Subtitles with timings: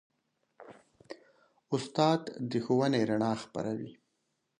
[1.75, 3.91] استاد د ښوونې رڼا خپروي.